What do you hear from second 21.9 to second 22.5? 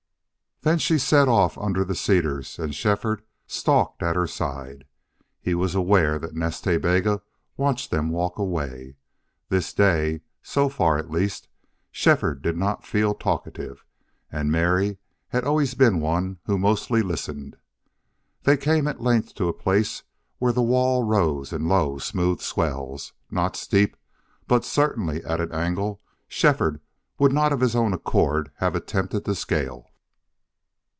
smooth